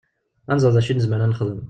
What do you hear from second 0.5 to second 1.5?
Ad nẓer d acu i nezmer ad